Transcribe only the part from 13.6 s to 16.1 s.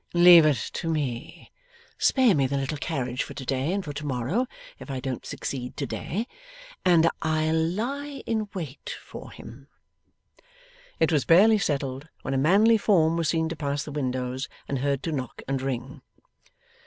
the windows and heard to knock and ring.